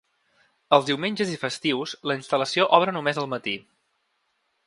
Els 0.77 0.87
diumenges 0.87 1.33
i 1.33 1.37
festius, 1.41 1.93
la 2.11 2.17
instal·lació 2.21 2.67
obre 2.79 2.97
només 2.97 3.23
al 3.25 3.31
matí. 3.37 3.57